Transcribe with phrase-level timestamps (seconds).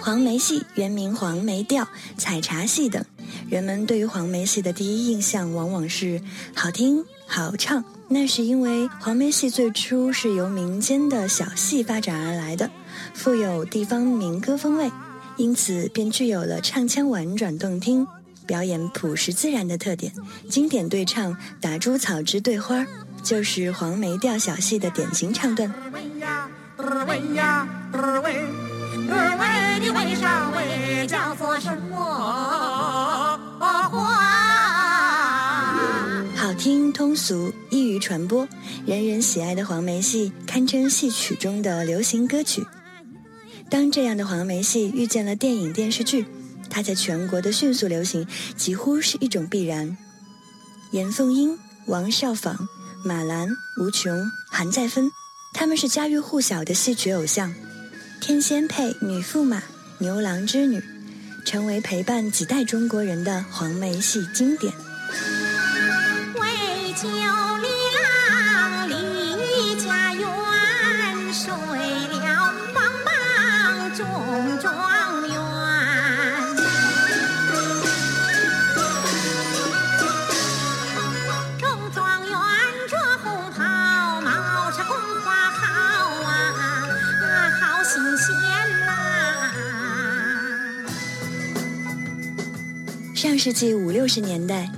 [0.00, 3.04] 黄梅戏原名黄梅调、采茶戏等，
[3.50, 6.22] 人们对于黄梅戏的第一印象往往是
[6.54, 7.84] 好听、好唱。
[8.08, 12.70] 那是因为黄梅戏最初是由民间的小戏发展而来的，
[13.12, 14.90] 富有地方民歌风味，
[15.36, 18.06] 因此便具有了唱腔婉转动听、
[18.46, 20.10] 表演朴实自然的特点。
[20.48, 22.86] 经典对唱“打猪草之对花”
[23.22, 25.72] 就是黄梅调小戏的典型唱段。
[29.90, 31.96] 为上位叫做什么
[33.90, 33.98] 话？
[36.36, 38.46] 好听通俗，易于传播，
[38.86, 42.66] 人人喜爱的黄梅戏堪称戏曲中的流行歌曲。
[43.70, 46.26] 当这样的黄梅戏遇见了电影电视剧，
[46.68, 49.96] 它在全国的迅速流行几乎是一种必然。
[50.90, 52.54] 严凤英、王少舫、
[53.04, 53.48] 马兰、
[53.80, 55.10] 吴琼、韩再芬，
[55.52, 57.54] 他们是家喻户晓的戏曲偶像。
[58.20, 59.62] 天仙配、女驸马、
[59.98, 60.82] 牛郎织女，
[61.44, 64.72] 成为陪伴几代中国人的黄梅戏经典。
[93.20, 94.70] 上世纪五六十年代，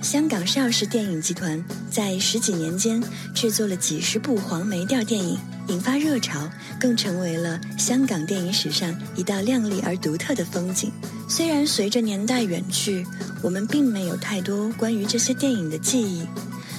[0.00, 1.60] 香港邵氏电影集团
[1.90, 3.02] 在十几年间
[3.34, 10.92] 制作了几十部黄梅调电影，引发热潮，更成为了香港电影史上一道亮丽而独特的风景。
[11.28, 13.04] 虽然随着年代远去，
[13.42, 16.24] 我们并没有太多关于这些电影的记忆，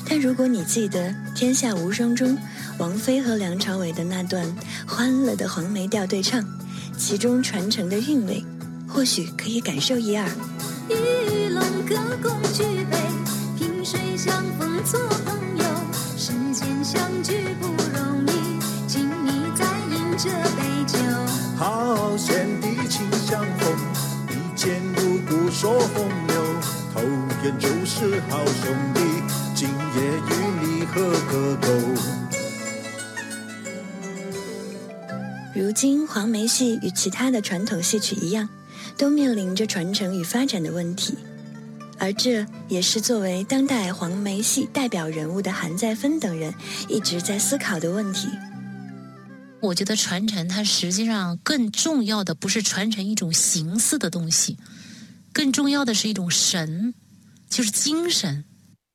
[0.08, 2.38] 但如果你记得《天下无双》中，
[2.78, 4.48] 王菲和梁朝伟的那段
[4.88, 6.42] 欢乐的黄梅调对唱，
[6.98, 8.42] 其中传承的韵味，
[8.88, 10.26] 或许可以感受一二。
[12.00, 12.98] 玉龙歌共举杯，
[13.58, 15.64] 萍水相逢做朋友，
[16.18, 20.98] 世间相聚不容易，请你再饮这杯酒。
[21.58, 23.78] 好贤弟请相逢，
[24.30, 26.42] 一见如故说风流，
[26.94, 27.02] 投
[27.44, 29.02] 缘就是好兄弟，
[29.54, 31.68] 今夜与你喝个够。
[35.54, 38.48] 如今，黄梅戏与其他的传统戏曲一样，
[38.98, 41.18] 都面临着传承与发展的问题，
[42.00, 46.54] 而这也是作为当代黄梅戏代表人物的韩再芬等人
[46.88, 48.30] 一直在思考的问题。
[49.62, 54.58] 我觉得传承它实际上更重要的不是传承一种形似的东西，
[55.34, 56.94] 更重要的是一种神，
[57.50, 58.46] 就是精神。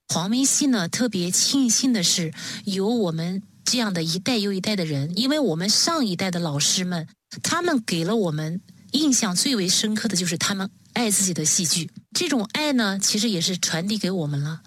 [0.09, 2.33] 黄梅戏呢，特别庆幸的是
[2.65, 3.43] 有我们。
[3.67, 7.09] 这样的一代又一代的人，因为我们上一代的老师们，
[7.43, 8.61] 他们给了我们
[8.95, 11.91] 印象最为深刻的就是他们爱自己的戏剧。
[12.13, 14.63] 这种爱呢，其实也是传递给我们了。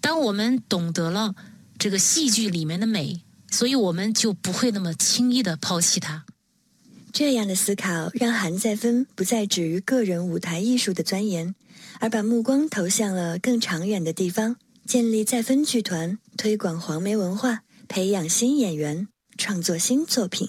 [0.00, 1.34] 当我们懂得了
[1.78, 6.24] 这个戏剧里面的美，所以我们就不会那么轻易的抛弃它。
[7.12, 11.54] 这样的思考让韩再芬不再止于个人舞台艺术的钻研，
[11.98, 14.56] 而把目光投向了更长远的地方，
[14.86, 17.62] 建立再芬剧团，推广黄梅文化。
[17.88, 19.06] 培养新演员，
[19.36, 20.48] 创作新作品。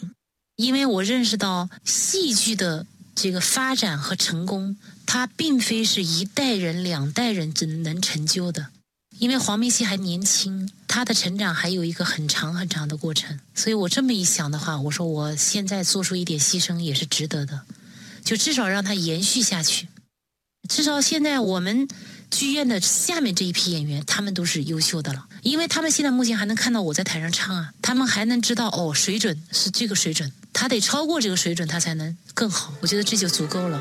[0.55, 2.85] 因为我认识到戏剧的
[3.15, 8.67] 这个发展和成功，它并非是一代人、两代人只能成就的。
[9.19, 13.39] 因为黄梅戏还年轻，他的成长还有一个很长很长的过程。
[13.53, 17.61] 所以我这么一想的话，我说我现在做出一点牺牲也是值得的，
[18.23, 19.87] 就至少让他延续下去。
[20.67, 21.87] 至少现在我们。
[22.33, 32.73] 剧院的下面这一批演员，他们都是优秀的了，因为他们现在目前还能看到我在台上唱啊，他们还能知道哦，水准是这个水准，他得超过这个水准，他才能更好。
[32.81, 33.79] 我觉得这就足够了。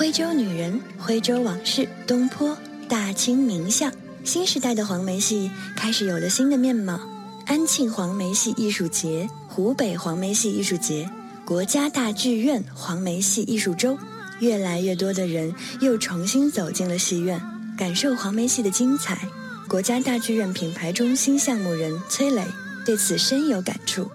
[0.00, 2.56] 徽州女人，徽州往事，东坡，
[2.88, 3.92] 大清名相。
[4.24, 6.98] 新时代的黄梅戏开始有了新的面貌。
[7.44, 11.06] 安庆黄梅戏艺术节、湖北黄梅戏艺术节、
[11.44, 13.98] 国家大剧院黄梅戏艺术周，
[14.38, 17.38] 越来越多的人又重新走进了戏院，
[17.76, 19.28] 感受黄梅戏的精彩。
[19.68, 22.42] 国家大剧院品牌中心项目人崔磊
[22.86, 24.10] 对此深有感触。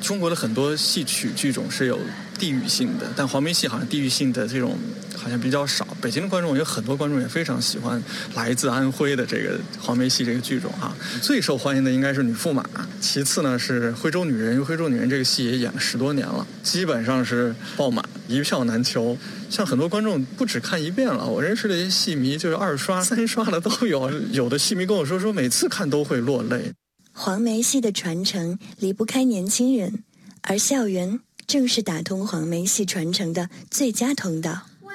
[0.00, 1.98] 中国的很多戏曲剧种是有
[2.38, 4.78] 地域性的，但黄梅戏好像地域性的这种
[5.16, 5.86] 好像比较少。
[6.00, 8.02] 北京的观众有很多观众也非常喜欢
[8.34, 10.94] 来自安徽的这个黄梅戏这个剧种啊。
[11.22, 12.64] 最受欢迎的应该是女驸马，
[13.00, 19.16] 其次呢是徽州女人，因为徽州女人这个戏也演了十多年了，基本上是爆满，一票难求。
[19.48, 24.10] 像很多观众不止看一遍了，我认识的一些戏迷就是二刷、三刷的都有。
[24.32, 26.72] 有的戏迷跟我说，说每次看都会落泪。
[27.18, 30.04] 黄梅戏的传承离不开年轻人，
[30.42, 34.66] 而校园正是打通黄梅戏传承的最佳通道。
[34.82, 34.92] 为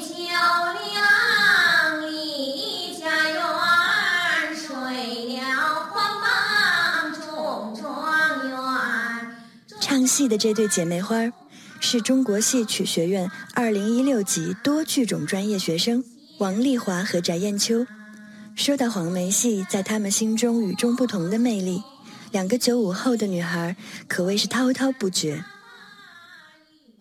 [0.00, 0.14] 桥
[0.72, 3.40] 梁立家园，
[4.56, 4.70] 睡
[5.36, 9.36] 了黄榜中状元。
[9.80, 11.16] 唱戏的这对姐妹花
[11.80, 16.04] 是中国戏曲学院二零一六级多剧种专业学生
[16.38, 17.84] 王丽华和翟艳秋。
[18.56, 21.82] 说到黄梅戏在他们心中与众不同的魅力，
[22.32, 23.76] 两个九五后的女孩
[24.08, 25.44] 可谓是滔滔不绝。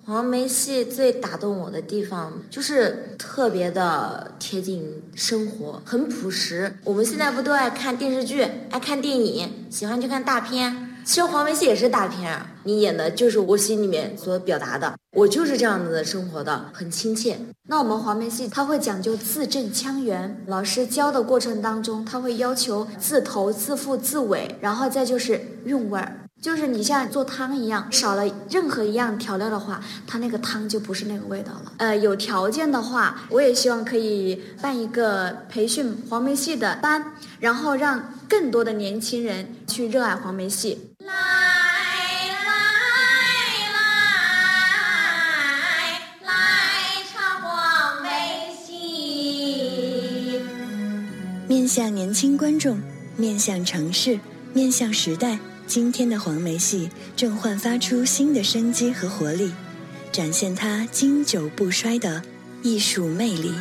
[0.06, 6.78] 黄梅戏最打动我的地方就是特别的贴近生活，很朴实。
[6.84, 10.85] 我们现在不都爱看电视剧、爱看电影，喜欢去看大片。
[11.06, 17.38] 其实黄梅戏也是大片，你演的就是我心里面所表达的，我就是这样子的生活的，很亲切。
[17.69, 26.12] 那我们黄梅戏它会讲究字正腔圆，老师教的过程当中，他会要求字头、字腹、字尾，然后再就是韵味儿，
[26.42, 31.72] 就是你像做汤一样，少了任何一样调料的话，它那个汤就不是那个味道了。
[31.78, 40.95] 呃，有条件的话，我也希望可以办一个培训黄梅戏的班，然后让更多的年轻人去热爱黄梅戏。
[51.66, 52.80] 面向年轻观众，
[53.18, 54.20] 面向城市，
[54.54, 59.52] 面向时代，今天的黄梅戏正焕发出新的生机和活力，
[60.12, 62.22] 展现它经久不衰的
[62.62, 63.52] 艺术魅力。